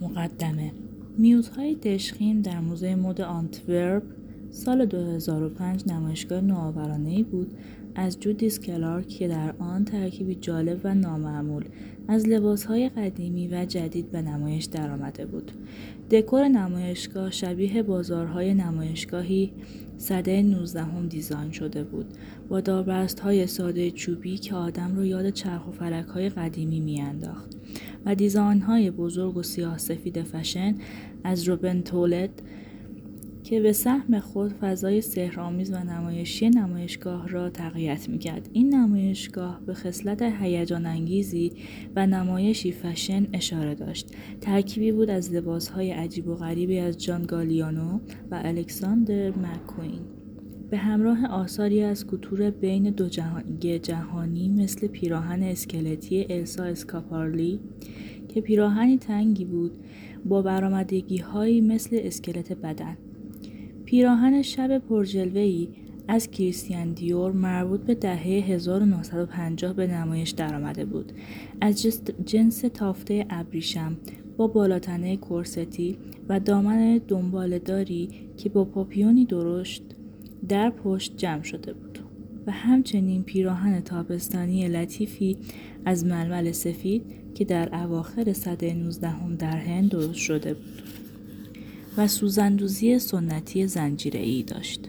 مقدمه. 0.00 0.72
میوزهای 1.18 1.74
دژخیم 1.74 2.42
در 2.42 2.60
موزه 2.60 2.94
مد 2.94 3.20
آنتورپ 3.20 4.02
سال 4.50 4.86
2005 4.86 5.86
نمایشگاه 5.86 6.40
نوآورانه 6.40 7.22
بود. 7.22 7.54
از 7.94 8.20
جودیس 8.20 8.60
کلارک 8.60 9.08
که 9.08 9.28
در 9.28 9.54
آن 9.58 9.84
ترکیبی 9.84 10.34
جالب 10.34 10.80
و 10.84 10.94
نامعمول 10.94 11.64
از 12.08 12.28
لباسهای 12.28 12.88
قدیمی 12.88 13.48
و 13.48 13.64
جدید 13.64 14.10
به 14.10 14.22
نمایش 14.22 14.64
درآمده 14.64 15.26
بود. 15.26 15.52
دکور 16.10 16.48
نمایشگاه 16.48 17.30
شبیه 17.30 17.82
بازارهای 17.82 18.54
نمایشگاهی 18.54 19.52
سده 19.96 20.42
19 20.42 20.82
هم 20.82 21.08
design 21.08 21.50
شده 21.50 21.84
بود. 21.84 22.06
با 22.48 22.60
داربست 22.60 23.20
های 23.20 23.46
ساده 23.46 23.90
چوبی 23.90 24.38
که 24.38 24.54
آدم 24.54 24.96
رو 24.96 25.04
یاد 25.04 25.30
چرخ 25.30 25.68
و 25.68 25.70
فلک 25.70 26.06
های 26.06 26.28
قدیمی 26.28 26.80
میانداخت. 26.80 27.56
و 28.06 28.14
دیزاین 28.14 28.60
های 28.60 28.90
بزرگ 28.90 29.36
و 29.36 29.42
سیاه 29.42 29.78
سفید 29.78 30.22
فشن 30.22 30.74
از 31.24 31.48
روبن 31.48 31.80
تولد 31.80 32.42
که 33.44 33.60
به 33.60 33.72
سهم 33.72 34.20
خود 34.20 34.52
فضای 34.52 35.00
سهرامیز 35.00 35.72
و 35.72 35.76
نمایشی 35.76 36.50
نمایشگاه 36.50 37.28
را 37.28 37.50
تقویت 37.50 38.08
می‌کرد. 38.08 38.50
این 38.52 38.74
نمایشگاه 38.74 39.60
به 39.66 39.74
خصلت 39.74 40.22
هیجان 40.22 40.86
انگیزی 40.86 41.52
و 41.96 42.06
نمایشی 42.06 42.72
فشن 42.72 43.26
اشاره 43.32 43.74
داشت. 43.74 44.14
ترکیبی 44.40 44.92
بود 44.92 45.10
از 45.10 45.32
لباسهای 45.32 45.90
عجیب 45.90 46.28
و 46.28 46.34
غریبی 46.34 46.78
از 46.78 46.98
جان 46.98 47.22
گالیانو 47.22 47.98
و 48.30 48.40
الکساندر 48.44 49.30
مکوین 49.30 50.17
به 50.70 50.76
همراه 50.76 51.26
آثاری 51.26 51.82
از 51.82 52.06
کتور 52.06 52.50
بین 52.50 52.90
دو 52.90 53.08
جهانی, 53.08 53.78
جهانی 53.78 54.48
مثل 54.48 54.86
پیراهن 54.86 55.42
اسکلتی 55.42 56.26
السا 56.30 56.64
اسکاپارلی 56.64 57.60
که 58.28 58.40
پیراهنی 58.40 58.98
تنگی 58.98 59.44
بود 59.44 59.72
با 60.24 60.42
برامدگی 60.42 61.18
هایی 61.18 61.60
مثل 61.60 61.98
اسکلت 62.02 62.52
بدن 62.52 62.96
پیراهن 63.84 64.42
شب 64.42 64.78
پرجلوه‌ای 64.78 65.68
از 66.08 66.30
کریستیان 66.30 66.92
دیور 66.92 67.32
مربوط 67.32 67.80
به 67.80 67.94
دهه 67.94 68.22
1950 68.22 69.72
به 69.72 69.86
نمایش 69.86 70.30
درآمده 70.30 70.84
بود. 70.84 71.12
از 71.60 71.86
جنس 72.24 72.60
تافته 72.60 73.26
ابریشم 73.30 73.96
با 74.36 74.46
بالاتنه 74.46 75.16
کورستی 75.16 75.98
و 76.28 76.40
دامن 76.40 77.00
دنبالداری 77.08 78.08
که 78.36 78.48
با 78.48 78.64
پاپیونی 78.64 79.24
درشت 79.24 79.82
در 80.48 80.70
پشت 80.70 81.16
جمع 81.16 81.42
شده 81.42 81.72
بود 81.72 81.98
و 82.46 82.50
همچنین 82.50 83.22
پیراهن 83.22 83.80
تابستانی 83.80 84.68
لطیفی 84.68 85.36
از 85.84 86.04
ململ 86.04 86.52
سفید 86.52 87.02
که 87.34 87.44
در 87.44 87.76
اواخر 87.76 88.32
سده 88.32 88.74
19 88.74 89.08
هم 89.08 89.36
در 89.36 89.56
هند 89.56 89.90
درست 89.90 90.14
شده 90.14 90.54
بود. 90.54 90.82
و 91.96 92.08
سوزندوزی 92.08 92.98
سنتی 92.98 93.66
زنجیره 93.66 94.20
ای 94.20 94.42
داشت. 94.42 94.88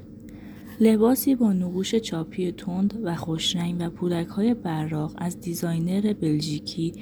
لباسی 0.80 1.36
با 1.36 1.54
نقوش 1.54 1.96
چاپی 1.96 2.52
تند 2.52 3.00
و 3.04 3.16
خوشرنگ 3.16 3.76
و 3.80 3.90
پولک 3.90 4.28
های 4.28 4.54
براق 4.54 5.14
از 5.18 5.42
designer 5.42 6.14
بلژیکی 6.14 6.94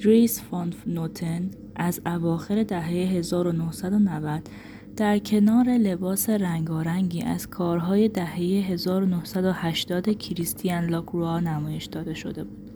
دریس 0.00 0.42
فان 0.42 0.72
نوتن 0.86 1.50
از 1.74 2.00
اواخر 2.06 2.62
دهه 2.62 2.86
1990 2.88 4.48
در 4.96 5.18
کنار 5.18 5.68
لباس 5.68 6.30
رنگارنگی 6.30 7.22
از 7.22 7.46
کارهای 7.46 8.08
دهه 8.08 8.36
1980 8.70 10.18
کریستیان 10.18 10.84
لاکروا 10.84 11.40
نمایش 11.40 11.84
داده 11.84 12.14
شده 12.14 12.44
بود. 12.44 12.70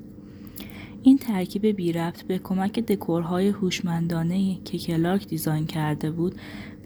این 1.02 1.18
ترکیب 1.18 1.66
بی 1.66 1.92
ربط 1.92 2.22
به 2.22 2.38
کمک 2.38 2.78
دکورهای 2.80 3.48
هوشمندانه 3.48 4.58
که 4.64 4.78
کلارک 4.78 5.26
دیزاین 5.28 5.66
کرده 5.66 6.10
بود 6.10 6.34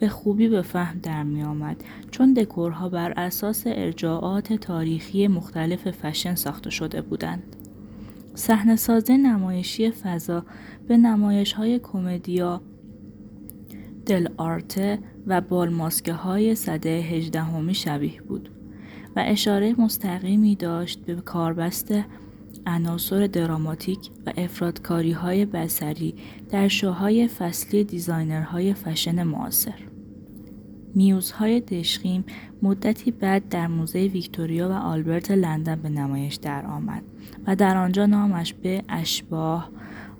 به 0.00 0.08
خوبی 0.08 0.48
به 0.48 0.62
فهم 0.62 0.98
در 0.98 1.22
می 1.22 1.42
آمد 1.42 1.84
چون 2.10 2.32
دکورها 2.32 2.88
بر 2.88 3.12
اساس 3.16 3.62
ارجاعات 3.66 4.52
تاریخی 4.52 5.28
مختلف 5.28 5.90
فشن 5.90 6.34
ساخته 6.34 6.70
شده 6.70 7.02
بودند. 7.02 7.42
صحنه 8.34 8.76
سازی 8.76 9.18
نمایشی 9.18 9.90
فضا 9.90 10.44
به 10.88 10.96
نمایش 10.96 11.52
های 11.52 11.78
کمدیا 11.78 12.60
دل 14.08 14.28
آرته 14.36 14.98
و 15.26 15.40
بالماسکه 15.40 16.12
های 16.12 16.54
صده 16.54 16.88
هجدهمی 16.88 17.74
شبیه 17.74 18.22
بود 18.22 18.50
و 19.16 19.24
اشاره 19.26 19.80
مستقیمی 19.80 20.54
داشت 20.54 21.00
به 21.00 21.14
کاربست 21.14 21.94
عناصر 22.66 23.26
دراماتیک 23.26 23.98
و 24.26 24.32
افرادکاری 24.36 25.12
های 25.12 25.46
بسری 25.46 26.14
در 26.50 26.68
شوهای 26.68 27.28
فصلی 27.28 27.84
دیزاینرهای 27.84 28.74
فشن 28.74 29.22
معاصر. 29.22 29.74
میوزهای 30.94 31.60
دشخیم 31.60 32.24
مدتی 32.62 33.10
بعد 33.10 33.48
در 33.48 33.66
موزه 33.66 33.98
ویکتوریا 33.98 34.68
و 34.68 34.72
آلبرت 34.72 35.30
لندن 35.30 35.74
به 35.74 35.88
نمایش 35.88 36.34
در 36.34 36.66
آمد 36.66 37.02
و 37.46 37.56
در 37.56 37.76
آنجا 37.76 38.06
نامش 38.06 38.54
به 38.54 38.82
اشباه 38.88 39.70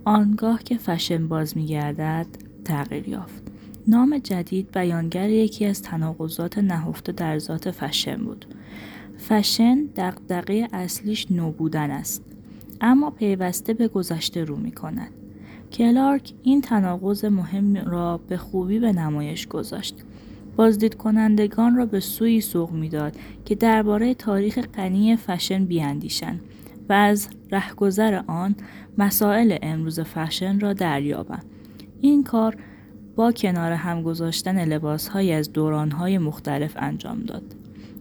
آنگاه 0.04 0.62
که 0.62 0.77
فشن 0.77 1.28
باز 1.28 1.56
میگردد 1.56 2.27
تغییر 2.65 3.09
یافت. 3.09 3.58
نام 3.88 4.19
جدید 4.19 4.71
بیانگر 4.72 5.31
یکی 5.31 5.66
از 5.66 5.82
تناقضات 5.82 6.59
نهفته 6.59 7.12
در 7.12 7.38
ذات 7.38 7.71
فشن 7.71 8.16
بود. 8.16 8.47
فشن 9.19 9.84
دقدقه 9.97 10.69
اصلیش 10.72 11.31
نو 11.31 11.50
بودن 11.50 11.91
است 11.91 12.25
اما 12.81 13.10
پیوسته 13.10 13.75
به 13.75 13.88
گذشته 13.88 14.44
رو 14.44 14.56
می 14.56 14.72
کند. 14.72 15.10
کلارک 15.72 16.32
این 16.43 16.60
تناقض 16.60 17.25
مهم 17.25 17.77
را 17.77 18.21
به 18.28 18.37
خوبی 18.37 18.78
به 18.78 18.93
نمایش 18.93 19.47
گذاشت. 19.47 19.94
بازدید 20.56 20.94
کنندگان 20.94 21.77
را 21.77 21.87
به 21.87 22.00
سوی 22.00 22.41
سوق 22.41 22.72
می‌داد 22.72 23.16
که 23.44 23.54
درباره 23.54 24.15
تاریخ 24.15 24.59
غنی 24.59 25.16
فشن 25.16 25.65
بیاندیشند 25.65 26.41
و 26.88 26.93
از 26.93 27.28
رهگذر 27.50 28.22
آن 28.27 28.54
مسائل 28.98 29.56
امروز 29.62 30.00
فشن 30.00 30.60
را 30.60 30.72
دریابند. 30.72 31.44
این 32.00 32.25
کار 32.25 32.56
با 33.19 33.33
کنار 33.33 33.73
هم 33.73 34.03
گذاشتن 34.03 34.65
لباسهایی 34.65 35.33
از 35.33 35.53
دورانهای 35.53 36.19
مختلف 36.19 36.73
انجام 36.77 37.21
داد. 37.21 37.43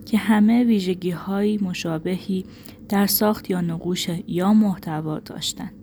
که 0.05 0.17
همه 0.17 0.63
ویژگی 0.63 1.11
های 1.11 1.57
مشابهی 1.57 2.45
در 2.89 3.05
ساخت 3.05 3.49
یا 3.49 3.61
نقوش 3.61 4.07
یا 4.27 4.53
محتوا 4.53 5.19
داشتند. 5.19 5.73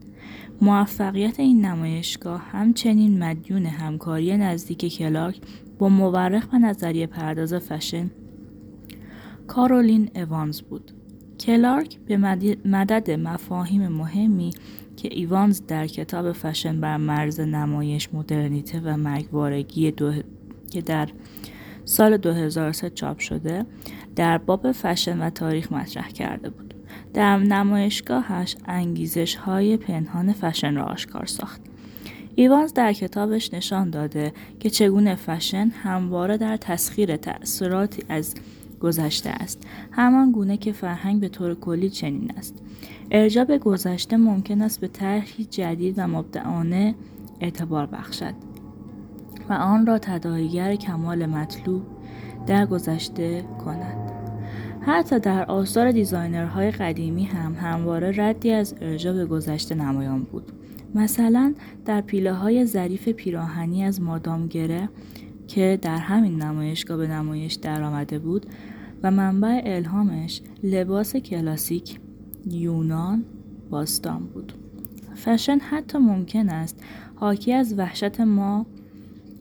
موفقیت 0.61 1.41
این 1.41 1.65
نمایشگاه 1.65 2.41
همچنین 2.41 3.25
مدیون 3.25 3.67
همکاری 3.67 4.37
نزدیک 4.37 4.97
کلارک 4.99 5.41
با 5.79 5.89
مورخ 5.89 6.47
و 6.53 6.59
نظریه 6.59 7.07
پرداز 7.07 7.55
فشن 7.55 8.11
کارولین 9.47 10.11
اوانز 10.15 10.61
بود. 10.61 10.91
کلارک 11.41 11.99
به 11.99 12.17
مدد 12.65 13.11
مفاهیم 13.11 13.89
مهمی 13.89 14.51
که 15.05 15.11
ایوانز 15.13 15.63
در 15.69 15.87
کتاب 15.87 16.33
فشن 16.33 16.81
بر 16.81 16.97
مرز 16.97 17.41
نمایش 17.41 18.09
مدرنیته 18.13 18.81
و 18.81 18.97
مرگوارگی 18.97 19.91
دو... 19.91 20.13
که 20.71 20.81
در 20.81 21.09
سال 21.85 22.17
2003 22.17 22.91
چاپ 22.91 23.19
شده 23.19 23.67
در 24.17 24.39
باب 24.39 24.73
فشن 24.73 25.21
و 25.21 25.31
تاریخ 25.31 25.73
مطرح 25.73 26.09
کرده 26.09 26.51
بود. 26.51 26.75
در 27.15 27.39
نمایشگاهش 27.39 28.57
انگیزش 28.67 29.35
های 29.35 29.77
پنهان 29.77 30.33
فشن 30.33 30.75
را 30.75 30.85
آشکار 30.85 31.27
ساخت. 31.27 31.61
ایوانز 32.35 32.73
در 32.73 32.93
کتابش 32.93 33.55
نشان 33.55 33.91
داده 33.91 34.33
که 34.61 34.71
چگونه 34.71 35.15
فشن 35.15 35.69
همواره 35.69 36.37
در 36.37 36.57
تسخیر 36.57 37.17
تأثیراتی 37.17 38.03
از 38.09 38.35
گذشته 38.81 39.31
است. 39.31 39.67
همان 39.91 40.33
گونه 40.33 40.57
که 40.57 40.73
فرهنگ 40.73 41.21
به 41.21 41.29
طور 41.29 41.55
کلی 41.55 41.91
چنین 41.91 42.31
است. 42.37 42.55
ارجاع 43.11 43.45
به 43.45 43.59
گذشته 43.59 44.17
ممکن 44.17 44.63
است 44.63 44.81
به 44.81 44.89
طرحی 44.89 45.45
جدید 45.45 45.95
و 45.99 46.07
مبدعانه 46.07 46.95
اعتبار 47.41 47.87
بخشد 47.87 48.35
و 49.49 49.53
آن 49.53 49.87
را 49.87 49.99
تداعیگر 49.99 50.77
کمال 50.77 51.27
مطلوب 51.27 51.83
در 52.47 52.67
گذشته 52.67 53.45
کند. 53.65 54.11
حتی 54.81 55.19
در 55.19 55.45
آثار 55.45 55.93
دیزاینرهای 55.93 56.71
قدیمی 56.71 57.25
هم 57.25 57.55
همواره 57.55 58.13
ردی 58.17 58.51
از 58.51 58.75
ارجا 58.81 59.13
به 59.13 59.27
گذشته 59.27 59.75
نمایان 59.75 60.23
بود. 60.23 60.53
مثلا 60.95 61.55
در 61.85 62.01
پیله 62.01 62.33
های 62.33 62.67
ظریف 62.67 63.09
پیراهنی 63.09 63.85
از 63.85 64.03
مادام 64.03 64.47
گره 64.47 64.89
که 65.49 65.79
در 65.83 65.99
همین 65.99 66.43
نمایشگاه 66.43 66.97
به 66.97 67.09
نمایش 67.09 67.55
درآمده 67.55 68.19
بود 68.19 68.47
و 69.03 69.11
منبع 69.11 69.61
الهامش 69.65 70.41
لباس 70.63 71.17
کلاسیک 71.17 72.01
یونان 72.51 73.25
باستان 73.71 74.27
بود 74.35 74.53
فشن 75.15 75.59
حتی 75.59 75.99
ممکن 75.99 76.49
است 76.49 76.85
حاکی 77.15 77.53
از 77.53 77.79
وحشت 77.79 78.21
ما 78.21 78.67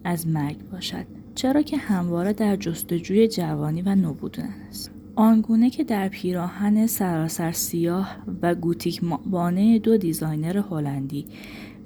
از 0.04 0.28
مرگ 0.28 0.58
باشد 0.72 1.06
چرا 1.36 1.62
که 1.62 1.78
همواره 1.78 2.34
در 2.34 2.56
جستجوی 2.56 3.28
جوانی 3.28 3.82
و 3.82 3.96
نوبودن 3.96 4.50
است 4.70 4.92
آنگونه 5.16 5.70
که 5.70 5.84
در 5.84 6.08
پیراهن 6.10 6.88
سراسر 6.88 7.52
سیاه 7.52 8.18
و 8.42 8.56
گوتیک 8.56 9.02
مآبانه 9.26 9.80
دو 9.80 9.98
designer 9.98 10.58
هلندی 10.58 11.26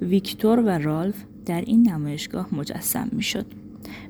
ویکتور 0.02 0.60
و 0.60 0.69
رالف 0.69 1.24
در 1.46 1.62
این 1.62 1.90
نمایشگاه 1.90 2.56
مجسم 2.56 3.10
می 3.12 3.24
شد. 3.24 3.46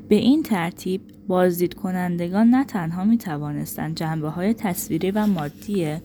به 0.09 0.15
این 0.15 0.43
ترتیب 0.43 1.01
بازدید 1.27 1.73
کنندگان 1.73 2.49
نه 2.49 2.65
تنها 2.65 3.03
می 3.03 3.17
توانستند 3.17 3.95
جنبه 3.95 4.29
های 4.29 4.53
تصویری 4.53 5.11
و 5.11 5.27
مادی 5.27 5.97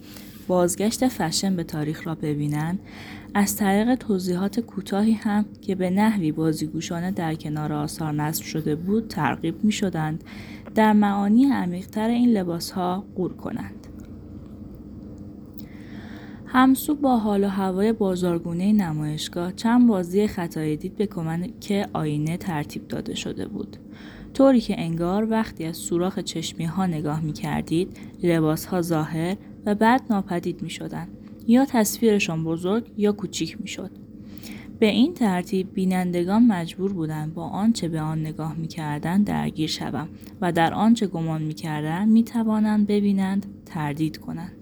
بازگشت 0.48 1.08
فشن 1.08 1.56
به 1.56 1.64
تاریخ 1.64 2.06
را 2.06 2.14
ببینند 2.14 2.80
از 3.34 3.56
طریق 3.56 3.94
توضیحات 3.94 4.60
کوتاهی 4.60 5.12
هم 5.12 5.44
که 5.62 5.74
به 5.74 5.90
نحوی 5.90 6.32
بازیگوشانه 6.32 7.10
در 7.10 7.34
کنار 7.34 7.72
آثار 7.72 8.12
نصب 8.12 8.44
شده 8.44 8.76
بود 8.76 9.08
ترغیب 9.08 9.64
می 9.64 9.72
شدند 9.72 10.24
در 10.74 10.92
معانی 10.92 11.44
عمیقتر 11.44 12.08
این 12.08 12.28
لباس 12.30 12.70
ها 12.70 13.04
قور 13.14 13.32
کنند. 13.32 13.86
همسو 16.46 16.94
با 16.94 17.18
حال 17.18 17.44
و 17.44 17.48
هوای 17.48 17.92
بازارگونه 17.92 18.72
نمایشگاه 18.72 19.52
چند 19.52 19.88
بازی 19.88 20.26
خطای 20.26 20.76
دید 20.76 20.96
به 20.96 21.06
کمک 21.06 21.88
آینه 21.92 22.36
ترتیب 22.36 22.88
داده 22.88 23.14
شده 23.14 23.48
بود. 23.48 23.76
طوری 24.34 24.60
که 24.60 24.80
انگار 24.80 25.30
وقتی 25.30 25.64
از 25.64 25.76
سوراخ 25.76 26.18
چشمی 26.18 26.64
ها 26.64 26.86
نگاه 26.86 27.20
می 27.20 27.32
کردید 27.32 27.96
لباس 28.22 28.66
ها 28.66 28.82
ظاهر 28.82 29.36
و 29.66 29.74
بعد 29.74 30.02
ناپدید 30.10 30.62
می 30.62 30.70
شدن. 30.70 31.08
یا 31.46 31.64
تصویرشان 31.64 32.44
بزرگ 32.44 32.84
یا 32.96 33.12
کوچیک 33.12 33.60
می 33.60 33.68
شد. 33.68 33.90
به 34.78 34.86
این 34.86 35.14
ترتیب 35.14 35.74
بینندگان 35.74 36.46
مجبور 36.46 36.92
بودند 36.92 37.34
با 37.34 37.44
آنچه 37.44 37.88
به 37.88 38.00
آن 38.00 38.20
نگاه 38.20 38.54
می 38.54 38.68
کردن 38.68 39.22
درگیر 39.22 39.68
شوند 39.68 40.08
و 40.40 40.52
در 40.52 40.74
آنچه 40.74 41.06
گمان 41.06 41.42
می 41.42 41.54
کردن 41.54 42.08
می 42.08 42.24
توانند 42.24 42.86
ببینند 42.86 43.46
تردید 43.66 44.16
کنند. 44.16 44.52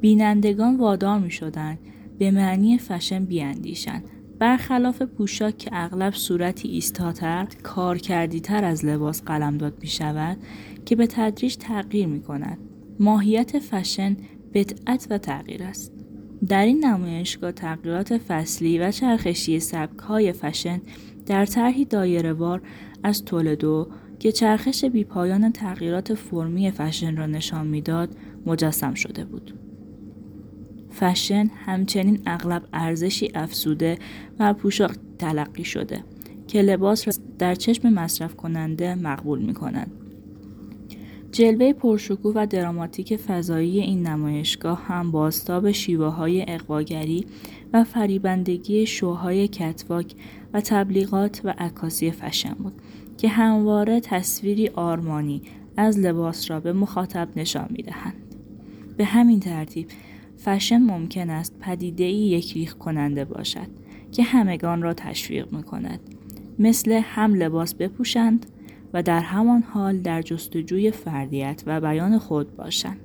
بینندگان 0.00 0.76
وادار 0.76 1.18
می 1.18 1.30
شدند 1.30 1.78
به 2.18 2.30
معنی 2.30 2.78
فشن 2.78 3.24
بیاندیشند 3.24 4.04
برخلاف 4.38 5.02
پوشاک 5.02 5.58
که 5.58 5.70
اغلب 5.72 6.14
صورتی 6.14 6.68
ایستاتر 6.68 7.46
کارکردیتر 7.62 8.64
از 8.64 8.84
لباس 8.84 9.22
قلمداد 9.22 9.74
می 9.80 9.86
شود 9.86 10.38
که 10.84 10.96
به 10.96 11.06
تدریج 11.06 11.56
تغییر 11.56 12.06
می 12.06 12.20
کند. 12.20 12.58
ماهیت 13.00 13.58
فشن 13.58 14.16
بدعت 14.54 15.06
و 15.10 15.18
تغییر 15.18 15.62
است. 15.62 15.92
در 16.48 16.64
این 16.64 16.84
نمایشگاه 16.84 17.52
تغییرات 17.52 18.18
فصلی 18.18 18.78
و 18.78 18.90
چرخشی 18.90 19.60
سبک 19.60 19.98
های 19.98 20.32
فشن 20.32 20.80
در 21.26 21.46
طرحی 21.46 21.84
دایرهوار 21.84 22.62
از 23.02 23.24
تولدو 23.24 23.88
که 24.18 24.32
چرخش 24.32 24.84
بیپایان 24.84 25.52
تغییرات 25.52 26.14
فرمی 26.14 26.70
فشن 26.70 27.16
را 27.16 27.26
نشان 27.26 27.66
می‌داد 27.66 28.16
مجسم 28.46 28.94
شده 28.94 29.24
بود. 29.24 29.67
فشن 30.90 31.50
همچنین 31.66 32.20
اغلب 32.26 32.62
ارزشی 32.72 33.30
افسوده 33.34 33.98
و 34.38 34.54
پوشاک 34.54 34.96
تلقی 35.18 35.64
شده 35.64 36.04
که 36.48 36.62
لباس 36.62 37.08
را 37.08 37.14
در 37.38 37.54
چشم 37.54 37.88
مصرف 37.88 38.36
کننده 38.36 38.94
مقبول 38.94 39.38
می 39.38 39.54
کند. 39.54 39.90
جلوه 41.32 41.72
پرشکوه 41.72 42.32
و 42.36 42.46
دراماتیک 42.46 43.16
فضایی 43.16 43.80
این 43.80 44.06
نمایشگاه 44.06 44.82
هم 44.86 45.10
باستاب 45.10 45.72
شیوه 45.72 46.06
های 46.06 46.44
اقواگری 46.48 47.26
و 47.72 47.84
فریبندگی 47.84 48.86
شوهای 48.86 49.48
کتواک 49.48 50.14
و 50.52 50.60
تبلیغات 50.60 51.40
و 51.44 51.54
عکاسی 51.58 52.10
فشن 52.10 52.54
بود 52.54 52.72
که 53.18 53.28
همواره 53.28 54.00
تصویری 54.00 54.68
آرمانی 54.68 55.42
از 55.76 55.98
لباس 55.98 56.50
را 56.50 56.60
به 56.60 56.72
مخاطب 56.72 57.28
نشان 57.36 57.66
می 57.70 57.82
دهند. 57.82 58.14
به 58.96 59.04
همین 59.04 59.40
ترتیب 59.40 59.86
فشن 60.38 60.78
ممکن 60.78 61.30
است 61.30 61.58
پدیده 61.60 62.04
ای 62.04 62.14
یک 62.14 62.52
ریخ 62.52 62.74
کننده 62.74 63.24
باشد 63.24 63.68
که 64.12 64.22
همگان 64.22 64.82
را 64.82 64.94
تشویق 64.94 65.52
می 65.52 65.62
کند. 65.62 66.00
مثل 66.58 66.92
هم 66.92 67.34
لباس 67.34 67.74
بپوشند 67.74 68.46
و 68.92 69.02
در 69.02 69.20
همان 69.20 69.62
حال 69.62 69.98
در 69.98 70.22
جستجوی 70.22 70.90
فردیت 70.90 71.62
و 71.66 71.80
بیان 71.80 72.18
خود 72.18 72.56
باشند. 72.56 73.00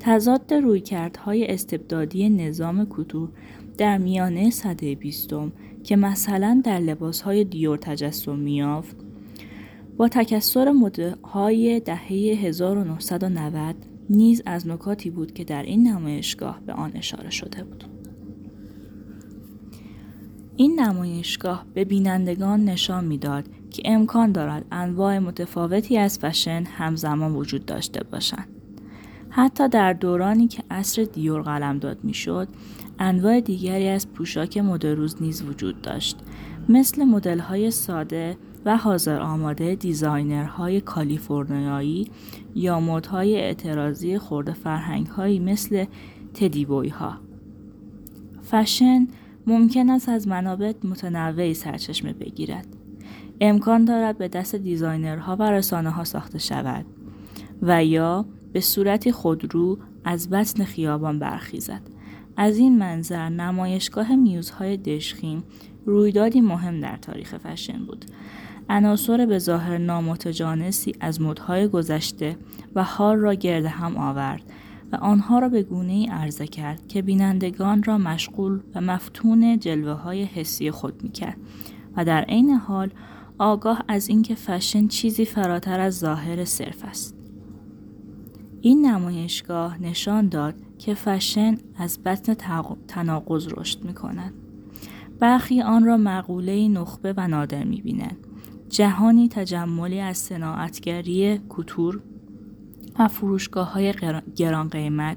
تضاد 0.00 0.54
رویکردهای 0.54 1.46
استبدادی 1.46 2.28
نظام 2.28 2.86
کتور 2.90 3.28
در 3.78 3.98
میانه 3.98 4.50
صده 4.50 4.94
بیستم 4.94 5.52
که 5.84 5.96
مثلا 5.96 6.60
در 6.64 6.78
لباسهای 6.78 7.44
دیور 7.44 7.76
تجسم 7.76 8.36
میافت 8.36 8.96
با 9.96 10.08
تکسر 10.08 10.72
مده 10.72 11.16
های 11.22 11.80
دهه 11.80 12.08
1990 12.42 13.93
نیز 14.10 14.42
از 14.46 14.66
نکاتی 14.66 15.10
بود 15.10 15.32
که 15.32 15.44
در 15.44 15.62
این 15.62 15.88
نمایشگاه 15.88 16.60
به 16.66 16.72
آن 16.72 16.92
اشاره 16.94 17.30
شده 17.30 17.64
بود. 17.64 17.84
این 20.56 20.80
نمایشگاه 20.80 21.66
به 21.74 21.84
بینندگان 21.84 22.64
نشان 22.64 23.04
می‌داد 23.04 23.48
که 23.70 23.82
امکان 23.84 24.32
دارد 24.32 24.64
انواع 24.72 25.18
متفاوتی 25.18 25.98
از 25.98 26.18
فشن 26.18 26.64
همزمان 26.64 27.34
وجود 27.34 27.66
داشته 27.66 28.04
باشند. 28.04 28.48
حتی 29.30 29.68
در 29.68 29.92
دورانی 29.92 30.48
که 30.48 30.62
عصر 30.70 31.04
دیور 31.04 31.42
قلمداد 31.42 32.04
می‌شد، 32.04 32.48
انواع 32.98 33.40
دیگری 33.40 33.88
از 33.88 34.08
پوشاک 34.12 34.58
مدروز 34.58 35.22
نیز 35.22 35.42
وجود 35.42 35.82
داشت، 35.82 36.16
مثل 36.68 37.04
مدل‌های 37.04 37.70
ساده 37.70 38.36
و 38.64 38.76
حاضر 38.76 39.20
آماده 39.20 39.74
designer 39.74 40.59
های 40.59 40.80
کالیفرنیایی 40.80 42.10
یا 42.54 42.80
مدهای 42.80 43.36
اعتراضی 43.36 44.18
خرده 44.18 44.52
فرهنگهایی 44.52 45.38
مثل 45.38 45.84
teddy 46.34 46.68
boy 46.68 46.88
ها. 46.88 47.16
فشن 48.42 49.08
ممکن 49.46 49.90
است 49.90 50.08
از 50.08 50.28
منابع 50.28 50.72
متنوعی 50.84 51.54
سرچشمه 51.54 52.12
بگیرد. 52.12 52.66
امکان 53.40 53.84
دارد 53.84 54.18
به 54.18 54.28
دست 54.28 54.54
designer 54.54 55.27
ها 55.27 55.36
و 55.36 55.42
رسانه 55.42 55.90
ها 55.90 56.04
ساخته 56.04 56.38
شود 56.38 56.86
و 57.62 57.84
یا 57.84 58.26
به 58.52 58.60
صورتی 58.60 59.12
خودرو 59.12 59.78
از 60.04 60.30
بطن 60.30 60.64
خیابان 60.64 61.18
برخیزد. 61.18 61.82
از 62.36 62.58
این 62.58 62.78
منظر 62.78 63.28
نمایشگاه 63.28 64.16
میوزهای 64.16 64.76
دشخیم 64.76 65.44
رویدادی 65.86 66.40
مهم 66.40 66.80
در 66.80 66.96
تاریخ 66.96 67.36
فشن 67.36 67.86
بود 67.86 68.04
عناصر 68.68 69.26
به 69.26 69.38
ظاهر 69.38 69.78
نامتجانسی 69.78 70.94
از 71.00 71.20
مدهای 71.20 71.68
گذشته 71.68 72.36
و 72.74 72.84
حال 72.84 73.16
را 73.16 73.34
گرد 73.34 73.64
هم 73.64 73.96
آورد 73.96 74.42
و 74.92 74.96
آنها 74.96 75.38
را 75.38 75.48
به 75.48 75.62
گونه 75.62 75.92
ای 75.92 76.06
عرضه 76.06 76.46
کرد 76.46 76.88
که 76.88 77.02
بینندگان 77.02 77.82
را 77.82 77.98
مشغول 77.98 78.60
و 78.74 78.80
مفتون 78.80 79.58
جلوه 79.58 79.92
های 79.92 80.24
حسی 80.24 80.70
خود 80.70 81.02
می 81.02 81.10
کرد 81.10 81.36
و 81.96 82.04
در 82.04 82.22
عین 82.22 82.50
حال 82.50 82.90
آگاه 83.38 83.84
از 83.88 84.08
اینکه 84.08 84.34
فشن 84.34 84.86
چیزی 84.86 85.24
فراتر 85.24 85.80
از 85.80 85.98
ظاهر 85.98 86.44
صرف 86.44 86.84
است. 86.84 87.16
این 88.60 88.86
نمایشگاه 88.86 89.82
نشان 89.82 90.28
داد 90.28 90.54
که 90.78 90.94
فشن 90.94 91.58
از 91.78 92.02
بطن 92.02 92.34
تناقض 92.88 93.48
رشد 93.56 93.84
می 93.84 93.94
کند. 93.94 94.43
برخی 95.24 95.62
آن 95.62 95.84
را 95.84 95.96
مقوله 95.96 96.68
نخبه 96.68 97.14
و 97.16 97.28
نادر 97.28 97.64
می 97.64 97.80
بینند 97.80 98.16
جهانی 98.68 99.28
تجملی 99.28 100.00
از 100.00 100.16
صناعتگری 100.16 101.38
کوتور 101.38 102.00
و 102.98 103.08
فروشگاه 103.08 103.72
های 103.72 103.94
گران 104.36 104.68
قیمت 104.68 105.16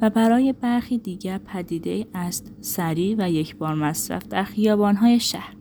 و 0.00 0.10
برای 0.10 0.52
برخی 0.52 0.98
دیگر 0.98 1.38
پدیده 1.38 2.06
است 2.14 2.52
سریع 2.60 3.16
و 3.18 3.30
یک 3.30 3.56
بار 3.56 3.74
مصرف 3.74 4.28
در 4.28 4.44
خیابان 4.44 4.96
های 4.96 5.20
شهر. 5.20 5.54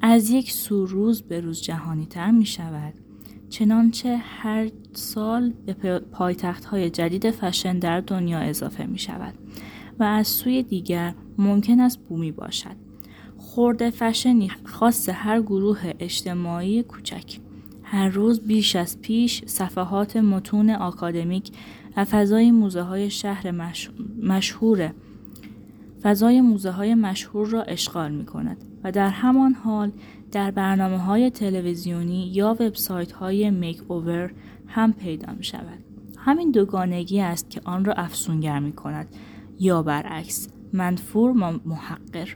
از 0.00 0.30
یک 0.30 0.52
سو 0.52 0.86
روز 0.86 1.22
به 1.22 1.40
روز 1.40 1.62
جهانی 1.62 2.06
تر 2.06 2.30
می 2.30 2.46
شود 2.46 2.94
چنانچه 3.48 4.16
هر 4.16 4.70
سال 4.92 5.52
به 5.66 5.98
پایتخت 5.98 6.64
های 6.64 6.90
جدید 6.90 7.30
فشن 7.30 7.78
در 7.78 8.00
دنیا 8.00 8.38
اضافه 8.38 8.86
می 8.86 8.98
شود 8.98 9.34
و 9.98 10.02
از 10.02 10.26
سوی 10.26 10.62
دیگر 10.62 11.14
ممکن 11.40 11.80
است 11.80 11.98
بومی 11.98 12.32
باشد. 12.32 12.76
خورده 13.36 13.90
فشنی 13.90 14.50
خاص 14.64 15.08
هر 15.08 15.42
گروه 15.42 15.92
اجتماعی 15.98 16.82
کوچک. 16.82 17.38
هر 17.82 18.08
روز 18.08 18.40
بیش 18.40 18.76
از 18.76 19.00
پیش 19.00 19.44
صفحات 19.46 20.16
متون 20.16 20.70
آکادمیک 20.70 21.52
و 21.96 22.04
فضای 22.04 22.50
موزه 22.50 22.82
های 22.82 23.10
شهر 23.10 23.50
مشهور 24.22 24.92
فضای 26.02 26.40
موزه 26.40 26.70
های 26.70 26.94
مشهور 26.94 27.48
را 27.48 27.62
اشغال 27.62 28.12
می 28.12 28.26
کند 28.26 28.64
و 28.84 28.92
در 28.92 29.08
همان 29.08 29.54
حال 29.54 29.92
در 30.32 30.50
برنامه 30.50 30.98
های 30.98 31.30
تلویزیونی 31.30 32.26
یا 32.26 32.56
وبسایت 32.60 33.12
های 33.12 33.50
میک 33.50 33.82
اوور 33.88 34.32
هم 34.66 34.92
پیدا 34.92 35.32
می 35.32 35.44
شود. 35.44 35.84
همین 36.18 36.50
دوگانگی 36.50 37.20
است 37.20 37.50
که 37.50 37.60
آن 37.64 37.84
را 37.84 37.92
افسونگر 37.92 38.58
می 38.58 38.72
کند 38.72 39.08
یا 39.58 39.82
برعکس. 39.82 40.48
منفور 40.72 41.32
محقر. 41.66 42.28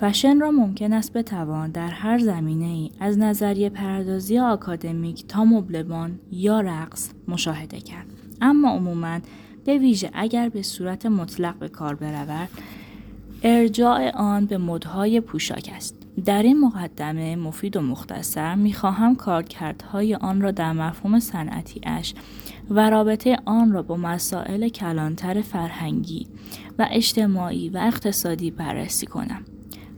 فشن 0.00 0.40
را 0.40 0.50
ممکن 0.50 0.92
است 0.92 1.12
بتوان 1.12 1.70
در 1.70 1.88
هر 1.88 2.18
زمینه 2.18 2.64
ای 2.64 2.90
از 3.00 3.18
نظریه 3.18 3.70
پردازی 3.70 4.38
آکادمیک 4.38 5.26
تا 5.26 5.44
مبلمان 5.44 6.18
یا 6.30 6.60
رقص 6.60 7.10
مشاهده 7.28 7.80
کرد. 7.80 8.06
اما 8.40 8.70
عموما 8.70 9.20
به 9.64 9.78
ویژه 9.78 10.10
اگر 10.12 10.48
به 10.48 10.62
صورت 10.62 11.06
مطلق 11.06 11.58
به 11.58 11.68
کار 11.68 11.94
برود 11.94 12.48
ارجاع 13.42 14.10
آن 14.10 14.46
به 14.46 14.58
مدهای 14.58 15.20
پوشاک 15.20 15.70
است. 15.76 16.03
در 16.24 16.42
این 16.42 16.60
مقدمه 16.60 17.36
مفید 17.36 17.76
و 17.76 17.80
مختصر 17.80 18.54
می‌خواهم 18.54 19.16
کارکردهای 19.16 20.14
آن 20.14 20.40
را 20.40 20.50
در 20.50 20.72
مفهوم 20.72 21.20
صنعتی 21.20 21.80
اش 21.86 22.14
و 22.70 22.90
رابطه 22.90 23.38
آن 23.44 23.72
را 23.72 23.82
با 23.82 23.96
مسائل 23.96 24.68
کلانتر 24.68 25.42
فرهنگی 25.42 26.26
و 26.78 26.88
اجتماعی 26.90 27.68
و 27.68 27.78
اقتصادی 27.78 28.50
بررسی 28.50 29.06
کنم. 29.06 29.44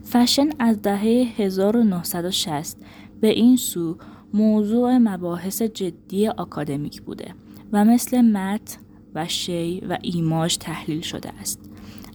فشن 0.03 0.49
از 0.59 0.81
دهه 0.81 1.27
1960 1.37 2.77
به 3.21 3.27
این 3.27 3.55
سو 3.57 3.97
موضوع 4.33 4.97
مباحث 4.97 5.61
جدی 5.61 6.27
آکادمیک 6.27 7.01
بوده 7.01 7.33
و 7.71 7.85
مثل 7.85 8.21
مت 8.21 8.77
و 9.15 9.27
شی 9.27 9.79
و 9.89 9.97
ایماژ 10.01 10.57
تحلیل 10.57 11.01
شده 11.01 11.29
است. 11.41 11.66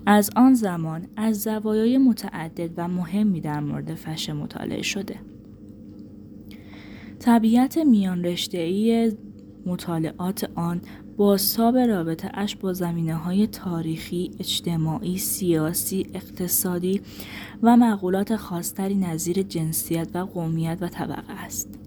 از 0.06 0.30
آن 0.36 0.54
زمان 0.54 1.06
از 1.16 1.42
زوایای 1.42 1.98
متعدد 1.98 2.70
و 2.76 2.88
مهمی 2.88 3.40
در 3.40 3.60
مورد 3.60 3.94
فشن 3.94 4.32
مطالعه 4.32 4.82
شده. 4.82 5.18
طبیعت 7.18 7.78
میان 7.78 8.26
ای 8.52 9.12
مطالعات 9.66 10.50
آن 10.54 10.80
بازتاب 11.16 11.76
رابطه 11.76 12.30
اش 12.34 12.56
با 12.56 12.72
زمینه 12.72 13.14
های 13.14 13.46
تاریخی، 13.46 14.30
اجتماعی، 14.40 15.18
سیاسی، 15.18 16.06
اقتصادی 16.14 17.00
و 17.62 17.76
مقولات 17.76 18.36
خاصتری 18.36 18.94
نظیر 18.94 19.42
جنسیت 19.42 20.08
و 20.14 20.18
قومیت 20.18 20.78
و 20.80 20.88
طبقه 20.88 21.32
است. 21.32 21.78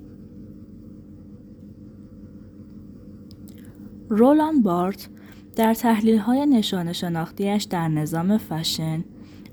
رولان 4.10 4.62
بارت 4.62 5.10
در 5.56 5.74
تحلیل 5.74 6.18
های 6.18 6.46
نشان 6.46 6.94
شناختیش 6.94 7.64
در 7.64 7.88
نظام 7.88 8.38
فشن 8.38 9.04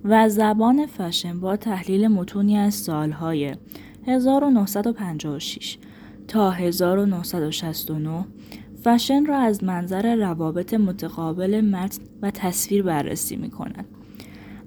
و 0.04 0.28
زبان 0.28 0.86
فشن 0.86 1.40
با 1.40 1.56
تحلیل 1.56 2.08
متونی 2.08 2.58
از 2.58 2.74
سالهای 2.74 3.54
1956 4.06 5.78
تا 6.28 6.50
1969 6.50 8.24
فشن 8.84 9.26
را 9.26 9.38
از 9.38 9.64
منظر 9.64 10.16
روابط 10.16 10.74
متقابل 10.74 11.60
متن 11.60 12.02
و 12.22 12.30
تصویر 12.30 12.82
بررسی 12.82 13.36
می 13.36 13.50
کند. 13.50 13.84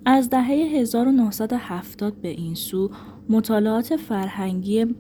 از 0.06 0.30
دهه 0.30 0.52
1970 0.52 2.22
به 2.22 2.28
این 2.28 2.56
سو 2.56 2.92
مطالعات 3.30 3.96
فرهنگی 3.96 4.96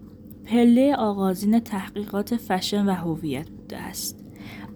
پله 0.45 0.95
آغازین 0.95 1.59
تحقیقات 1.59 2.35
فشن 2.35 2.85
و 2.85 2.93
هویت 2.93 3.49
بوده 3.49 3.77
است. 3.77 4.24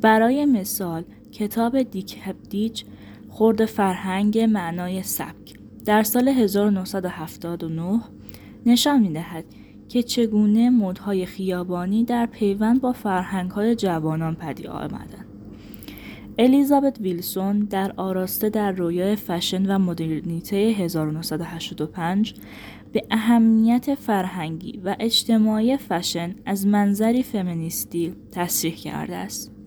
برای 0.02 0.46
مثال 0.46 1.04
کتاب 1.32 1.84
دیک 1.84 2.18
هبدیج 2.24 2.84
خورد 3.30 3.66
فرهنگ 3.66 4.40
معنای 4.40 5.04
سبک 5.04 5.54
در 5.86 6.04
سال 6.04 6.28
1979 6.28 8.02
نشان 8.66 9.02
می 9.02 9.14
دهد 9.14 9.46
که 9.90 10.04
چگونه 10.04 10.70
مدهای 10.70 11.26
خیابانی 11.26 12.04
در 12.04 12.26
پیوند 12.26 12.82
با 12.82 12.92
فرهنگهای 12.92 13.76
جوانان 13.76 14.36
پدید 14.36 14.68
آمدند. 14.68 15.26
الیزابت 16.38 17.00
ویلسون 17.02 17.60
در 17.60 17.94
آراسته 17.98 18.50
در 18.50 18.72
رویای 18.72 19.16
فشن 19.16 19.76
و 19.76 19.80
مدرنیته 19.80 20.56
1985 20.56 22.34
به 22.92 23.04
اهمیت 23.12 23.96
فرهنگی 23.96 24.82
و 24.86 24.96
اجتماعی 25.00 25.78
فشن 25.78 26.36
از 26.46 26.68
منظری 26.68 27.24
فمینیستی 27.24 28.16
تصریح 28.32 28.76
کرده 28.76 29.16
است. 29.16 29.59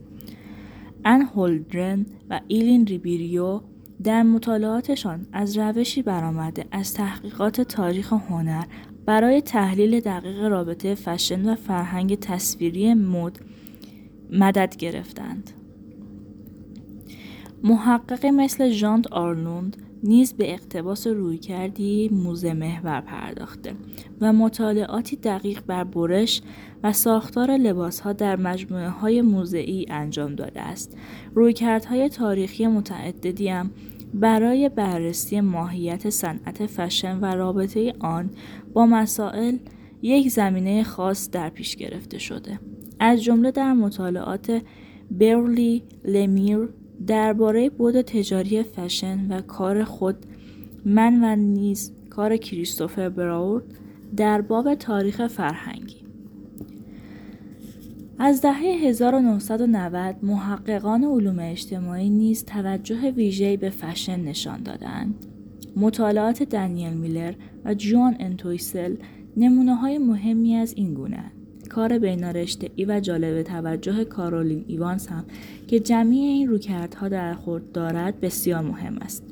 ان 1.04 1.22
هولدرن 1.22 2.06
و 2.30 2.40
ایلین 2.48 2.86
ریبیریو 2.86 3.60
در 4.04 4.22
مطالعاتشان 4.22 5.26
از 5.32 5.58
روشی 5.58 6.02
برآمده 6.02 6.64
از 6.70 6.94
تحقیقات 6.94 7.60
تاریخ 7.60 8.12
هنر 8.12 8.64
برای 9.06 9.40
تحلیل 9.40 10.00
دقیق 10.00 10.44
رابطه 10.44 10.94
فشن 10.94 11.48
و 11.48 11.54
فرهنگ 11.54 12.18
تصویری 12.18 12.94
مد 12.94 13.40
مدد 14.30 14.76
گرفتند. 14.76 15.50
محقق 17.64 18.26
مثل 18.26 18.70
ژانت 18.70 19.12
آرنوند 19.12 19.76
نیز 20.02 20.32
به 20.32 20.52
اقتباس 20.52 21.06
رویکردی 21.06 22.08
موزه 22.08 22.52
محور 22.52 23.00
پرداخته 23.00 23.74
و 24.20 24.32
مطالعاتی 24.32 25.16
دقیق 25.16 25.60
بر 25.66 25.84
برش 25.84 26.42
و 26.82 26.92
ساختار 26.92 27.50
لباسها 27.50 28.12
در 28.12 28.36
مجموعه 28.36 28.88
های 28.88 29.22
موزعی 29.22 29.86
انجام 29.90 30.34
داده 30.34 30.60
است. 30.60 30.96
رویکردهای 31.34 32.08
تاریخی 32.08 32.66
متعددی 32.66 33.48
هم 33.48 33.70
برای 34.14 34.68
بررسی 34.68 35.40
ماهیت 35.40 36.10
صنعت 36.10 36.66
فشن 36.66 37.18
و 37.20 37.24
رابطه 37.24 37.94
آن 38.00 38.30
با 38.72 38.86
مسائل 38.86 39.56
یک 40.02 40.28
زمینه 40.28 40.82
خاص 40.82 41.30
در 41.30 41.48
پیش 41.48 41.76
گرفته 41.76 42.18
شده. 42.18 42.58
از 43.00 43.22
جمله 43.22 43.50
در 43.50 43.72
مطالعات 43.72 44.62
برلی 45.10 45.82
لمیر 46.04 46.68
درباره 47.06 47.70
بود 47.70 48.00
تجاری 48.00 48.62
فشن 48.62 49.32
و 49.32 49.40
کار 49.40 49.84
خود 49.84 50.16
من 50.84 51.24
و 51.24 51.36
نیز 51.36 51.92
کار 52.10 52.36
کریستوفر 52.36 53.08
براورد 53.08 53.64
در 54.16 54.40
باب 54.40 54.74
تاریخ 54.74 55.26
فرهنگی 55.26 55.96
از 58.18 58.42
دهه 58.42 58.62
1990 58.62 60.16
محققان 60.22 61.04
علوم 61.04 61.38
اجتماعی 61.38 62.10
نیز 62.10 62.44
توجه 62.44 63.10
ویژه‌ای 63.10 63.56
به 63.56 63.70
فشن 63.70 64.20
نشان 64.20 64.62
دادند. 64.62 65.26
مطالعات 65.76 66.42
دنیل 66.42 66.92
میلر 66.92 67.34
و 67.64 67.74
جوان 67.74 68.16
انتویسل 68.20 68.96
نمونه 69.36 69.74
های 69.74 69.98
مهمی 69.98 70.54
از 70.54 70.74
این 70.76 70.94
گونه 70.94 71.32
کار 71.74 71.98
بینارشته 71.98 72.70
ای 72.76 72.84
و 72.84 73.00
جالب 73.00 73.42
توجه 73.42 74.04
کارولین 74.04 74.64
ایوانس 74.68 75.08
هم 75.08 75.24
که 75.68 75.80
جمع 75.80 76.18
این 76.18 76.48
رویکردها 76.48 77.02
را 77.02 77.08
در 77.08 77.34
خود 77.34 77.72
دارد 77.72 78.20
بسیار 78.20 78.60
مهم 78.60 78.98
است. 79.00 79.31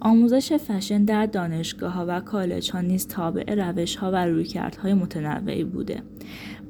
آموزش 0.00 0.52
فشن 0.52 1.04
در 1.04 1.26
دانشگاه 1.26 1.92
ها 1.92 2.04
و 2.08 2.20
کالج 2.20 2.70
ها 2.70 2.80
نیز 2.80 3.06
تابع 3.06 3.54
روش 3.54 3.96
ها 3.96 4.10
و 4.10 4.16
رویکردهای 4.26 4.94
متنوعی 4.94 5.64
بوده. 5.64 6.02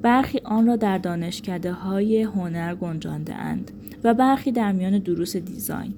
برخی 0.01 0.39
آن 0.43 0.67
را 0.67 0.75
در 0.75 0.97
دانشکده 0.97 1.71
های 1.71 2.21
هنر 2.21 2.75
گنجانده 2.75 3.35
اند 3.35 3.71
و 4.03 4.13
برخی 4.13 4.51
در 4.51 4.71
میان 4.71 4.99
دروس 4.99 5.37
design. 5.37 5.93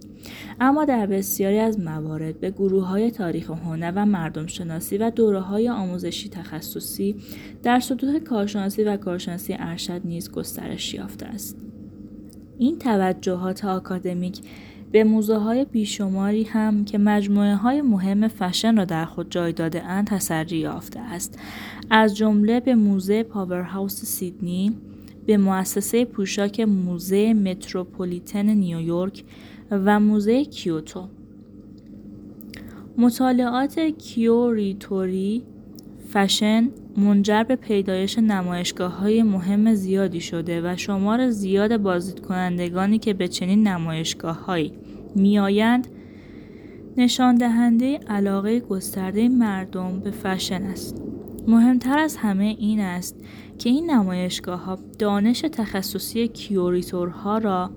اما 0.59 0.85
در 0.85 1.05
بسیاری 1.05 1.59
از 1.59 1.79
موارد 1.79 2.39
به 2.39 2.51
گروه 2.51 2.85
های 2.85 3.11
تاریخ 3.11 3.49
هنر 3.49 3.93
و 3.95 4.05
مردم 4.05 4.47
شناسی 4.47 4.97
و 4.97 5.09
دوره 5.09 5.39
های 5.39 5.69
آموزشی 5.69 6.29
تخصصی 6.29 7.15
در 7.63 7.79
سطوح 7.79 8.19
کارشناسی 8.19 8.83
و 8.83 8.97
کارشناسی 8.97 9.55
ارشد 9.59 10.01
نیز 10.05 10.31
گسترش 10.31 10.93
یافته 10.93 11.25
است. 11.25 11.57
این 12.57 12.79
توجهات 12.79 13.65
آکادمیک 13.65 14.39
به 14.91 15.03
موزه 15.03 15.37
های 15.37 15.65
بیشماری 15.65 16.43
هم 16.43 16.85
که 16.85 16.97
مجموعه 16.97 17.55
های 17.55 17.81
مهم 17.81 18.27
فشن 18.27 18.77
را 18.77 18.85
در 18.85 19.05
خود 19.05 19.31
جای 19.31 19.53
داده 19.53 19.83
اند 19.83 20.07
تسری 20.07 20.57
یافته 20.57 20.99
است. 20.99 21.39
از 21.89 22.17
جمله 22.17 22.59
به 22.59 22.75
موزه 22.75 23.23
پاورهاوس 23.23 24.05
سیدنی 24.05 24.77
به 25.25 25.37
مؤسسه 25.37 26.05
پوشاک 26.05 26.59
موزه 26.59 27.33
متروپولیتن 27.33 28.49
نیویورک 28.49 29.23
و 29.71 29.99
موزه 29.99 30.45
کیوتو. 30.45 31.07
مطالعات 32.97 33.79
curator 33.79 35.23
ی 35.23 35.43
فشن 36.13 36.69
منجر 36.97 37.43
به 37.43 37.55
پیدایش 37.55 38.17
نمایشگاه 38.17 38.97
های 38.97 39.23
مهم 39.23 39.73
زیادی 39.73 40.21
شده 40.21 40.61
و 40.61 40.75
شمار 40.77 41.29
زیاد 41.29 41.77
بازدید 41.77 42.25
کنندگانی 42.25 42.99
که 42.99 43.13
به 43.13 43.27
چنین 43.27 43.67
نمایشگاه 43.67 44.45
هایی 44.45 44.73
میآیند 45.15 45.87
نشان 46.97 47.35
دهنده 47.35 47.97
علاقه 47.97 48.59
گسترده 48.59 49.29
مردم 49.29 49.99
به 49.99 50.11
فشن 50.11 50.63
است. 50.63 51.01
مهمتر 51.47 51.99
از 51.99 52.15
همه 52.17 52.55
این 52.59 52.79
است 52.79 53.15
که 53.57 53.69
این 53.69 53.91
نمایشگاه 53.91 54.63
ها 54.63 54.79
دانش 54.99 55.41
تخصصی 55.41 56.27
curator 56.27 57.24
ها 57.24 57.37
را 57.37 57.71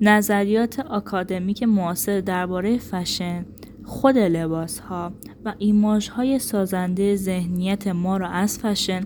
نظریات 0.00 0.80
آکادمیک 0.80 1.62
معاصر 1.62 2.20
درباره 2.20 2.78
فشن 2.78 3.44
خود 3.90 4.18
لباس 4.18 4.78
ها 4.78 5.12
و 5.44 5.54
ایماژ 5.58 6.08
های 6.08 6.38
سازنده 6.38 7.16
ذهنیت 7.16 7.86
ما 7.86 8.16
را 8.16 8.28
از 8.28 8.58
فشن 8.58 9.00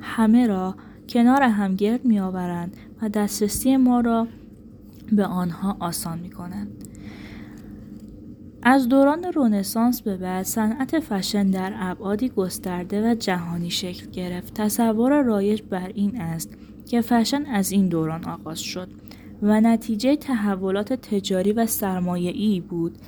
همه 0.00 0.46
را 0.46 0.74
کنار 1.08 1.42
هم 1.42 1.74
گرد 1.74 2.04
می 2.04 2.20
آورند 2.20 2.76
و 3.02 3.08
دسترسی 3.08 3.76
ما 3.76 4.00
را 4.00 4.26
به 5.12 5.24
آنها 5.24 5.76
آسان 5.80 6.18
می 6.18 6.30
کنند. 6.30 6.88
از 8.62 8.88
دوران 8.88 9.24
رونسانس 9.24 10.02
به 10.02 10.16
بعد 10.16 10.44
صنعت 10.44 11.00
فشن 11.00 11.50
در 11.50 11.72
ابعادی 11.76 12.28
گسترده 12.28 13.10
و 13.10 13.14
جهانی 13.14 13.70
شکل 13.70 14.10
گرفت. 14.10 14.54
تصور 14.54 15.22
رایج 15.22 15.62
بر 15.62 15.90
این 15.94 16.20
است 16.20 16.54
که 16.86 17.00
فشن 17.00 17.46
از 17.46 17.72
این 17.72 17.88
دوران 17.88 18.24
آغاز 18.24 18.58
شد 18.58 18.88
و 19.42 19.60
نتیجه 19.60 20.16
تحولات 20.16 20.92
تجاری 20.92 21.52
و 21.52 21.66
سرمایه‌ای 21.66 22.60
بود 22.60 22.98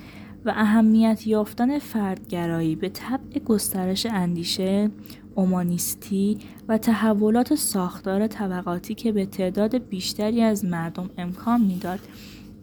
و 0.44 0.52
اهمیت 0.56 1.26
یافتن 1.26 1.78
فردگرایی 1.78 2.76
به 2.76 2.88
طبع 2.88 3.38
گسترش 3.38 4.06
اندیشه 4.06 4.90
اومانیستی 5.34 6.38
و 6.68 6.78
تحولات 6.78 7.54
ساختار 7.54 8.26
طبقاتی 8.26 8.94
که 8.94 9.12
به 9.12 9.26
تعداد 9.26 9.78
بیشتری 9.78 10.42
از 10.42 10.64
مردم 10.64 11.10
امکان 11.18 11.60
می‌داد 11.60 12.00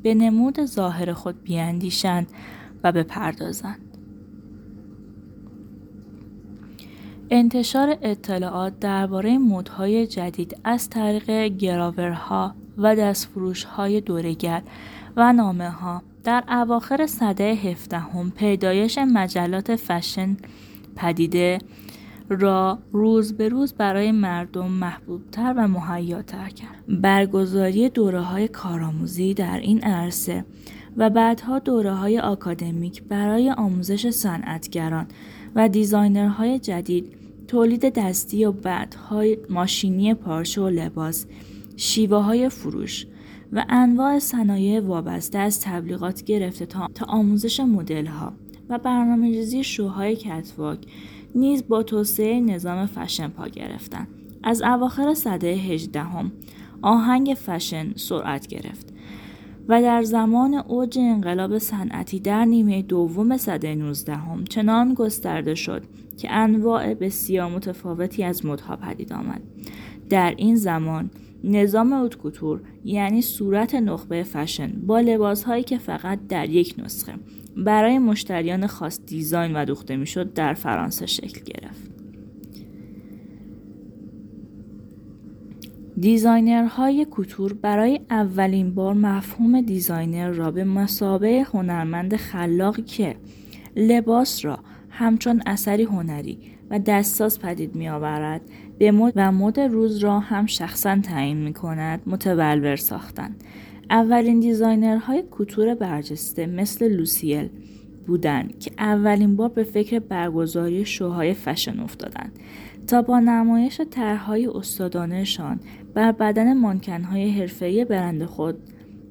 به 0.03 0.13
نمود 0.13 0.65
ظاهر 0.65 1.13
خود 1.13 1.43
بیاندیشند 1.43 2.27
و 2.83 2.91
بپردازند. 2.91 3.79
انتشار 7.29 7.97
اطلاعات 8.01 8.79
درباره 8.79 9.37
مدهای 9.37 10.07
جدید 10.07 10.57
از 10.63 10.89
طریق 10.89 11.47
گراورها 11.47 12.55
و 12.77 12.95
دستفروشهای 12.95 14.01
دورگر 14.01 14.61
و 15.15 15.33
نامه 15.33 15.69
ها 15.69 16.01
در 16.27 16.43
اواخر 16.49 17.05
سده 17.05 17.43
هفدهم 17.43 18.31
پیدایش 18.31 18.97
مجلات 18.97 19.75
فشن 19.75 20.37
پدیده 20.95 21.59
را 22.29 22.79
روز 22.91 23.33
به 23.33 23.49
روز 23.49 23.73
برای 23.73 24.11
مردم 24.11 24.67
محبوبتر 24.67 25.53
و 25.57 25.67
مهیاتر 25.67 26.49
کرد. 26.49 27.01
برگزاری 27.01 27.89
دوره 27.89 28.21
های 28.21 28.47
کارآموزی 28.47 29.33
در 29.33 29.59
این 29.59 29.83
عرصه 29.83 30.45
و 30.97 31.09
بعدها 31.09 31.59
دوره 31.59 31.93
های 31.93 32.19
آکادمیک 32.19 33.03
برای 33.03 33.51
آموزش 33.51 34.09
صنعتگران 34.09 35.07
و 35.55 35.69
designer 35.69 36.41
های 36.41 36.59
جدید 36.59 37.13
تولید 37.47 37.93
دستی 37.93 38.45
و 38.45 38.51
بعدها 38.51 39.37
ماشینی 39.49 40.13
پارچه 40.13 40.61
و 40.61 40.69
لباس 40.69 41.25
شیوه 41.77 42.17
های 42.17 42.49
فروش 42.49 43.05
و 43.53 43.65
انواع 43.69 44.19
صنایع 44.19 44.79
وابسته 44.79 45.37
از 45.37 45.61
تبلیغات 45.61 46.23
گرفته 46.23 46.65
تا, 46.65 46.87
تا 46.95 47.05
آموزش 47.05 47.59
مدل 47.59 48.05
ها 48.05 48.33
و 48.69 48.77
برنامه 48.77 49.27
ریزی 49.27 49.63
شوهای 49.63 50.15
catwalk 50.15 50.79
نیز 51.35 51.67
با 51.67 51.83
توسعه 51.83 52.39
نظام 52.39 52.85
فشن 52.85 53.27
پا 53.27 53.47
گرفتند. 53.47 54.07
از 54.43 54.61
اواخر 54.61 55.13
سده 55.13 55.47
هجدهم 55.47 56.31
آهنگ 56.81 57.33
فشن 57.33 57.93
سرعت 57.95 58.47
گرفت 58.47 58.93
و 59.67 59.81
در 59.81 60.03
زمان 60.03 60.53
اوج 60.53 60.97
انقلاب 60.99 61.57
صنعتی 61.57 62.19
در 62.19 62.45
نیمه 62.45 62.81
دوم 62.81 63.37
سده 63.37 63.75
نوزدهم 63.75 64.43
چنان 64.43 64.93
گسترده 64.93 65.55
شد 65.55 65.83
که 66.17 66.31
انواع 66.31 66.93
بسیار 66.93 67.49
متفاوتی 67.49 68.23
از 68.23 68.45
مدها 68.45 68.75
پدید 68.75 69.13
آمد 69.13 69.41
در 70.09 70.33
این 70.37 70.55
زمان 70.55 71.09
نظام 71.47 71.93
haute 71.93 72.22
couture 72.22 72.61
یعنی 72.85 73.21
صورت 73.21 73.75
نخبه 73.75 74.23
فشن 74.23 74.71
با 74.71 74.99
لباس 74.99 75.43
هایی 75.43 75.63
که 75.63 75.77
فقط 75.77 76.19
در 76.29 76.49
یک 76.49 76.75
نسخه 76.77 77.13
برای 77.57 77.99
مشتریان 77.99 78.67
خاص 78.67 78.99
design 79.05 79.55
و 79.55 79.65
دوخته 79.65 79.95
می‌شد 79.95 80.33
در 80.33 80.53
فرانسه 80.53 81.05
شکل 81.05 81.41
گرفت. 81.41 81.91
designer 85.99 87.05
های 87.05 87.16
couture 87.16 87.53
برای 87.53 87.99
اولین 88.09 88.73
بار 88.73 88.93
مفهوم 88.93 89.61
designer 89.61 90.29
را 90.29 90.51
به 90.51 90.63
مثابه 90.63 91.45
هنرمند 91.53 92.15
خلاقی 92.15 92.81
که 92.81 93.15
لباس 93.75 94.45
را 94.45 94.59
همچون 94.89 95.41
اثری 95.45 95.83
هنری 95.83 96.39
و 96.69 96.79
دستاز 96.79 97.39
پدید 97.39 97.75
می 97.75 97.89
آورد 97.89 98.41
به 98.77 98.91
مد 98.91 99.13
و 99.15 99.31
مد 99.31 99.59
روز 99.59 99.97
را 99.97 100.19
هم 100.19 100.45
شخصا 100.45 100.99
تعیین 101.03 101.37
می 101.37 101.53
کند 101.53 102.01
متبلور 102.05 102.75
ساختند. 102.75 103.43
اولین 103.89 104.39
دیزاینرهای 104.39 105.21
کوتور 105.21 105.75
برجسته 105.75 106.45
مثل 106.45 106.87
لوسیل 106.87 107.49
بودند 108.07 108.59
که 108.59 108.71
اولین 108.77 109.35
بار 109.35 109.49
به 109.49 109.63
فکر 109.63 109.99
برگزاری 109.99 110.85
شوهای 110.85 111.33
فشن 111.33 111.79
افتادند. 111.79 112.31
تا 112.87 113.01
با 113.01 113.19
نمایش 113.19 113.81
طرحهای 113.91 114.47
استادانهشان 114.47 115.59
بر 115.93 116.11
بدن 116.11 116.57
مانکنهای 116.57 117.31
حرفه‌ای 117.31 117.85
برند 117.85 118.25
خود 118.25 118.55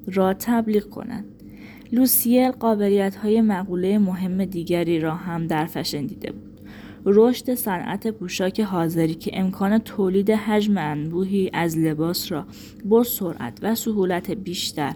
را 0.07 0.35
تبلیغ 0.35 0.91
کنند. 0.91 1.25
لوسیل 1.93 2.51
قابلیت 2.51 3.17
های 3.17 3.41
مقوله 3.41 3.99
مهم 3.99 4.45
دیگری 4.45 5.01
را 5.01 5.15
هم 5.15 5.47
در 5.47 5.67
فشن 5.67 6.07
دیده 6.07 6.33
بود. 6.33 6.56
رشد 7.07 7.55
صنعت 7.55 8.09
پوشاک 8.09 8.61
حاضری 8.61 9.15
که 9.15 9.31
امکان 9.35 9.79
تولید 9.79 10.31
حجم 10.31 10.79
انبوهی 10.79 11.51
از 11.53 11.79
لباس 11.79 12.33
را 12.33 12.47
با 12.85 13.03
سرعت 13.03 13.59
و 13.63 13.75
سهولت 13.75 14.31
بیشتر 14.31 14.95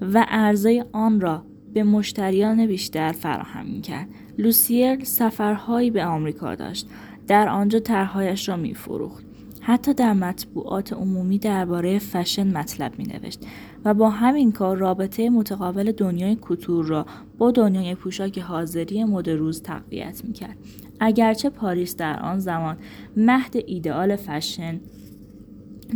و 0.00 0.26
عرضه 0.28 0.84
آن 0.92 1.20
را 1.20 1.42
به 1.74 1.82
مشتریان 1.82 2.66
بیشتر 2.66 3.12
فراهم 3.12 3.66
می‌کرد. 3.66 4.08
لوسیل 4.38 5.04
سفرهایی 5.04 5.90
به 5.90 6.04
آمریکا 6.04 6.54
داشت. 6.54 6.88
در 7.26 7.48
آنجا 7.48 7.78
طرحهایش 7.78 8.48
را 8.48 8.56
میفروخت. 8.56 9.24
حتی 9.60 9.94
در 9.94 10.12
مطبوعات 10.12 10.92
عمومی 10.92 11.38
درباره 11.38 11.98
فشن 11.98 12.56
مطلب 12.56 12.98
می 12.98 13.04
نوشت 13.04 13.40
و 13.86 13.94
با 13.94 14.10
همین 14.10 14.52
کار 14.52 14.76
رابطه 14.76 15.30
متقابل 15.30 15.92
دنیای 15.92 16.36
couture 16.36 16.86
را 16.86 17.06
با 17.38 17.50
دنیای 17.50 17.94
پوشاک 17.94 18.38
حاضری 18.38 19.04
مد 19.04 19.30
روز 19.30 19.62
تقویت 19.62 20.24
می 20.24 20.32
کرد. 20.32 20.56
اگرچه 21.00 21.50
پاریس 21.50 21.96
در 21.96 22.20
آن 22.20 22.38
زمان 22.38 22.76
مهد 23.16 23.56
ایدئال 23.66 24.16
فشن 24.16 24.80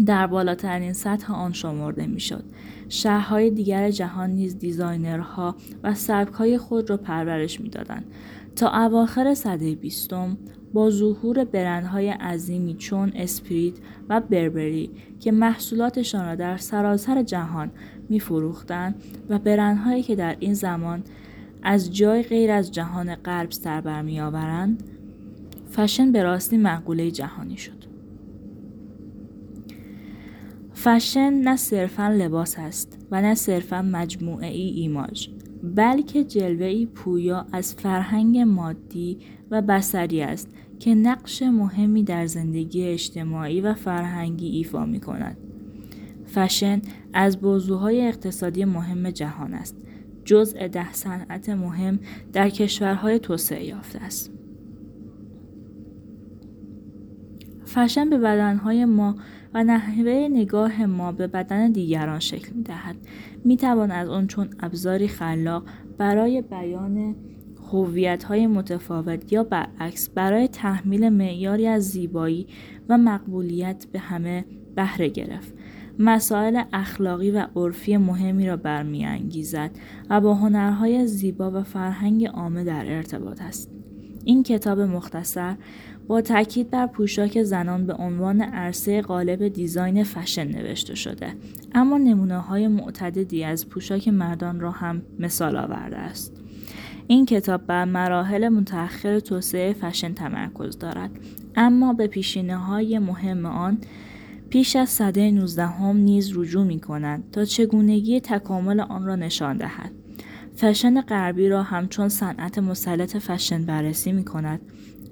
در 0.06 0.26
بالاترین 0.26 0.92
سطح 0.92 1.34
آن 1.34 1.52
شمرده 1.52 2.06
می‌شد. 2.06 2.44
شهرهای 2.88 3.50
دیگر 3.50 3.90
جهان 3.90 4.30
نیز 4.30 4.58
designer 4.58 5.43
ها 5.43 5.54
و 5.82 5.94
سبکهای 5.94 6.58
خود 6.58 6.90
را 6.90 6.96
پرورش 6.96 7.60
می‌دادند 7.60 8.04
تا 8.56 8.68
اواخر 8.68 9.34
سده 9.34 9.74
بیستم 9.74 10.36
با 10.72 10.90
ظهور 10.90 11.44
برندهای 11.44 12.08
عظیمی 12.08 12.74
چون 12.74 13.12
اسپریت 13.14 13.74
و 14.08 14.20
بربری 14.20 14.90
که 15.20 15.32
محصولاتشان 15.32 16.26
را 16.26 16.34
در 16.34 16.56
سراسر 16.56 17.22
جهان 17.22 17.70
میفروختند 18.08 18.94
و 19.28 19.38
برندهایی 19.38 20.02
که 20.02 20.16
در 20.16 20.36
این 20.40 20.54
زمان 20.54 21.02
از 21.62 21.96
جای 21.96 22.22
غیر 22.22 22.50
از 22.50 22.72
جهان 22.72 23.14
غرب 23.14 23.50
سر 23.50 23.80
برمیآورند 23.80 24.82
فشن 25.70 26.12
به 26.12 26.22
راستی 26.22 26.56
مقوله 26.56 27.10
جهانی 27.10 27.56
شد. 27.56 27.80
فشن 30.74 31.32
نه 31.32 31.56
صرفا 31.56 32.08
لباس 32.08 32.54
است 32.58 32.98
و 33.10 33.22
نه 33.22 33.34
صرفا 33.34 33.82
مجموعه 33.82 34.46
ای 34.46 34.70
ایماژ 34.70 35.28
بلکه 35.62 36.24
جلوه 36.24 36.66
ای 36.66 36.86
پویا 36.86 37.46
از 37.52 37.74
فرهنگ 37.74 38.38
مادی 38.38 39.18
و 39.50 39.62
بسری 39.62 40.22
است 40.22 40.48
که 40.78 40.94
نقش 40.94 41.42
مهمی 41.42 42.02
در 42.02 42.26
زندگی 42.26 42.84
اجتماعی 42.84 43.60
و 43.60 43.74
فرهنگی 43.74 44.48
ایفا 44.48 44.84
می 44.84 45.00
کند. 45.00 45.36
فشن 46.26 46.82
از 47.12 47.40
بازوهای 47.40 48.08
اقتصادی 48.08 48.64
مهم 48.64 49.10
جهان 49.10 49.54
است. 49.54 49.76
جزء 50.24 50.68
ده 50.68 50.92
صنعت 50.92 51.48
مهم 51.48 51.98
در 52.32 52.48
کشورهای 52.48 53.18
توسعه 53.18 53.64
یافته 53.64 53.98
است. 53.98 54.32
فشن 57.64 58.10
به 58.10 58.18
بدنهای 58.18 58.84
ما 58.84 59.16
و 59.54 59.64
نحوه 59.64 60.28
نگاه 60.30 60.86
ما 60.86 61.12
به 61.12 61.26
بدن 61.26 61.72
دیگران 61.72 62.18
شکل 62.18 62.52
می 62.52 62.62
دهد. 62.62 62.96
می 63.44 63.56
توان 63.56 63.90
از 63.90 64.08
آن 64.08 64.26
چون 64.26 64.50
ابزاری 64.60 65.08
خلاق 65.08 65.64
برای 65.98 66.42
بیان 66.42 67.16
هویت 67.72 68.24
های 68.24 68.46
متفاوت 68.46 69.32
یا 69.32 69.44
برعکس 69.44 70.08
برای 70.08 70.48
تحمیل 70.48 71.08
معیاری 71.08 71.66
از 71.66 71.90
زیبایی 71.90 72.46
و 72.88 72.98
مقبولیت 72.98 73.86
به 73.92 73.98
همه 73.98 74.44
بهره 74.74 75.08
گرفت. 75.08 75.54
مسائل 75.98 76.62
اخلاقی 76.72 77.30
و 77.30 77.46
عرفی 77.56 77.96
مهمی 77.96 78.46
را 78.46 78.56
برمیانگیزد 78.56 79.70
و 80.10 80.20
با 80.20 80.34
هنرهای 80.34 81.06
زیبا 81.06 81.50
و 81.50 81.62
فرهنگ 81.62 82.26
عامه 82.26 82.64
در 82.64 82.96
ارتباط 82.96 83.42
است. 83.42 83.70
این 84.24 84.42
کتاب 84.42 84.80
مختصر 84.80 85.56
با 86.10 86.20
تاکید 86.20 86.70
بر 86.70 86.86
پوشاک 86.86 87.42
زنان 87.42 87.86
به 87.86 87.94
عنوان 87.94 88.40
عرصه 88.40 89.02
غالب 89.02 89.48
دیزاین 89.48 90.04
فشن 90.04 90.44
نوشته 90.44 90.94
شده. 90.94 91.32
اما 91.74 91.98
نمونه 91.98 92.38
های 92.38 92.68
معتددی 92.68 93.44
از 93.44 93.68
پوشاک 93.68 94.08
مردان 94.08 94.60
را 94.60 94.70
هم 94.70 95.02
مثال 95.18 95.56
آورده 95.56 95.96
است. 95.96 96.32
این 97.06 97.26
کتاب 97.26 97.66
بر 97.66 97.84
مراحل 97.84 98.48
متأخر 98.48 99.20
توسعه 99.20 99.72
فشن 99.72 100.14
تمرکز 100.14 100.78
دارد. 100.78 101.10
اما 101.56 101.92
به 101.92 102.06
پیشینه 102.06 102.56
های 102.56 102.98
مهم 102.98 103.46
آن 103.46 103.78
پیش 104.48 104.76
از 104.76 104.88
سده 104.88 105.30
19 105.30 105.66
هم 105.66 105.96
نیز 105.96 106.38
رجوع 106.38 106.64
می 106.64 106.80
کنند 106.80 107.30
تا 107.32 107.44
چگونگی 107.44 108.20
تکامل 108.20 108.80
آن 108.80 109.06
را 109.06 109.16
نشان 109.16 109.56
دهد. 109.56 109.90
فشن 110.56 111.00
غربی 111.00 111.48
را 111.48 111.62
همچون 111.62 112.08
صنعت 112.08 112.58
مسلط 112.58 113.16
فشن 113.16 113.62
بررسی 113.62 114.12
می 114.12 114.24
کند 114.24 114.60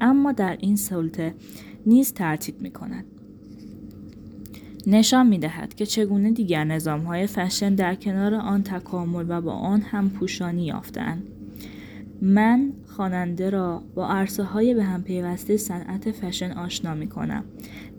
اما 0.00 0.32
در 0.32 0.56
این 0.60 0.76
سلطه 0.76 1.34
نیز 1.86 2.12
ترتیب 2.12 2.60
می 2.60 2.70
کند. 2.70 3.04
نشان 4.86 5.26
می 5.26 5.38
دهد 5.38 5.74
که 5.74 5.86
چگونه 5.86 6.30
دیگر 6.30 6.64
نظام 6.64 7.00
های 7.00 7.26
فشن 7.26 7.74
در 7.74 7.94
کنار 7.94 8.34
آن 8.34 8.62
تکامل 8.62 9.24
و 9.28 9.40
با 9.40 9.52
آن 9.52 9.80
هم 9.80 10.10
پوشانی 10.10 10.66
یافتند. 10.66 11.22
من 12.22 12.72
خواننده 12.86 13.50
را 13.50 13.82
با 13.94 14.08
عرصه 14.08 14.42
های 14.42 14.74
به 14.74 14.84
هم 14.84 15.02
پیوسته 15.02 15.56
صنعت 15.56 16.10
فشن 16.10 16.50
آشنا 16.50 16.94
می 16.94 17.06
کنم. 17.08 17.44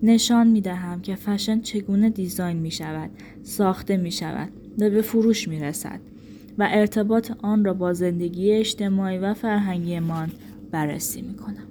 نشان 0.02 0.46
می 0.46 0.60
دهم 0.60 1.00
که 1.00 1.14
فشن 1.14 1.60
چگونه 1.60 2.10
دیزاین 2.10 2.56
می 2.56 2.70
شود، 2.70 3.10
ساخته 3.42 3.96
می 3.96 4.10
شود 4.10 4.48
و 4.78 4.90
به 4.90 5.02
فروش 5.02 5.48
می 5.48 5.60
رسد 5.60 6.00
و 6.58 6.68
ارتباط 6.70 7.32
آن 7.42 7.64
را 7.64 7.74
با 7.74 7.92
زندگی 7.92 8.52
اجتماعی 8.52 9.18
و 9.18 9.34
فرهنگیمان 9.34 10.30
بررسی 10.70 11.22
می 11.22 11.34
کنم. 11.34 11.69